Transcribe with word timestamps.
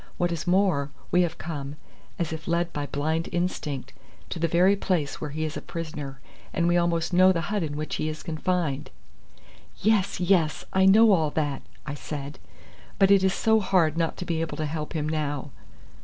What 0.17 0.31
is 0.31 0.47
more, 0.47 0.89
we 1.11 1.21
have 1.21 1.37
come, 1.37 1.75
as 2.17 2.33
if 2.33 2.47
led 2.47 2.73
by 2.73 2.87
blind 2.87 3.29
instinct, 3.31 3.93
to 4.31 4.39
the 4.39 4.47
very 4.47 4.75
place 4.75 5.21
where 5.21 5.29
he 5.29 5.43
is 5.45 5.55
a 5.55 5.61
prisoner, 5.61 6.19
and 6.51 6.67
we 6.67 6.75
almost 6.75 7.13
know 7.13 7.31
the 7.31 7.39
hut 7.53 7.61
in 7.61 7.77
which 7.77 7.97
he 7.97 8.09
is 8.09 8.23
confined." 8.23 8.89
"Yes, 9.77 10.19
yes. 10.19 10.65
I 10.73 10.87
know 10.87 11.11
all 11.11 11.29
that," 11.29 11.61
I 11.85 11.93
said; 11.93 12.39
"but 12.97 13.11
it 13.11 13.23
is 13.23 13.35
so 13.35 13.59
hard 13.59 13.95
not 13.95 14.17
to 14.17 14.25
be 14.25 14.41
able 14.41 14.57
to 14.57 14.65
help 14.65 14.93
him 14.93 15.07
now." 15.07 15.51